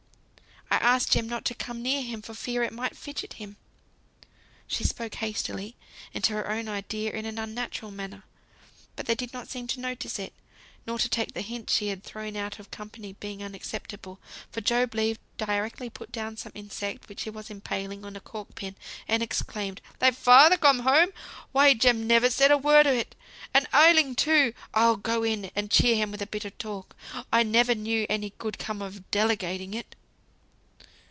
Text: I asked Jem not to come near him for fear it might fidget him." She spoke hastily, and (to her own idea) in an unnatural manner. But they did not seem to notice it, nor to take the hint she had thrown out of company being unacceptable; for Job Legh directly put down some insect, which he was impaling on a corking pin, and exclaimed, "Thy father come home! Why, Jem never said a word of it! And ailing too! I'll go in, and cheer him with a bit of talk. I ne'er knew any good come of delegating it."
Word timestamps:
I 0.73 0.95
asked 0.95 1.11
Jem 1.11 1.27
not 1.27 1.43
to 1.45 1.53
come 1.53 1.81
near 1.81 2.01
him 2.01 2.21
for 2.21 2.33
fear 2.33 2.63
it 2.63 2.71
might 2.71 2.95
fidget 2.97 3.33
him." 3.33 3.57
She 4.67 4.85
spoke 4.85 5.15
hastily, 5.15 5.75
and 6.13 6.23
(to 6.23 6.31
her 6.33 6.49
own 6.49 6.69
idea) 6.69 7.11
in 7.11 7.25
an 7.25 7.37
unnatural 7.37 7.91
manner. 7.91 8.23
But 8.95 9.05
they 9.05 9.13
did 9.15 9.33
not 9.33 9.49
seem 9.49 9.67
to 9.67 9.81
notice 9.81 10.17
it, 10.17 10.31
nor 10.87 10.97
to 10.99 11.09
take 11.09 11.33
the 11.33 11.41
hint 11.41 11.69
she 11.69 11.89
had 11.89 12.03
thrown 12.05 12.37
out 12.37 12.57
of 12.57 12.71
company 12.71 13.13
being 13.19 13.43
unacceptable; 13.43 14.19
for 14.49 14.61
Job 14.61 14.95
Legh 14.95 15.17
directly 15.37 15.89
put 15.89 16.09
down 16.09 16.37
some 16.37 16.53
insect, 16.55 17.09
which 17.09 17.23
he 17.23 17.29
was 17.29 17.49
impaling 17.49 18.05
on 18.05 18.15
a 18.15 18.21
corking 18.21 18.55
pin, 18.55 18.75
and 19.09 19.21
exclaimed, 19.21 19.81
"Thy 19.99 20.11
father 20.11 20.55
come 20.55 20.79
home! 20.79 21.09
Why, 21.51 21.73
Jem 21.73 22.07
never 22.07 22.29
said 22.29 22.49
a 22.51 22.57
word 22.57 22.87
of 22.87 22.95
it! 22.95 23.13
And 23.53 23.67
ailing 23.73 24.15
too! 24.15 24.53
I'll 24.73 24.95
go 24.97 25.23
in, 25.23 25.51
and 25.53 25.69
cheer 25.69 25.97
him 25.97 26.11
with 26.11 26.21
a 26.21 26.27
bit 26.27 26.45
of 26.45 26.57
talk. 26.57 26.95
I 27.31 27.43
ne'er 27.43 27.75
knew 27.75 28.05
any 28.09 28.31
good 28.37 28.57
come 28.57 28.81
of 28.81 29.11
delegating 29.11 29.73
it." 29.73 29.95